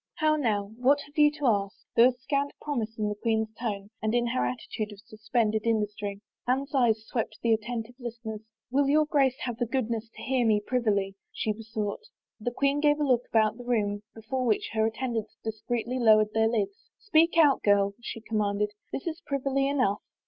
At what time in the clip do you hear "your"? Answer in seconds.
8.89-9.05